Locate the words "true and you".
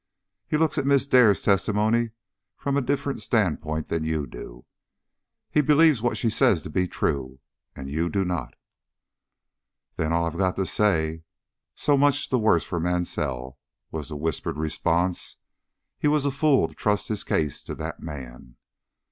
6.87-8.09